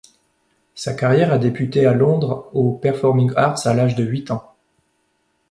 Sa 0.73 0.95
carrière 0.95 1.31
a 1.31 1.37
débuté 1.37 1.85
à 1.85 1.93
Londres 1.93 2.49
aux 2.55 2.71
Performing 2.73 3.31
Arts 3.35 3.67
à 3.67 3.75
l'âge 3.75 3.93
de 3.93 4.03
huit 4.03 4.31
ans. 4.31 4.55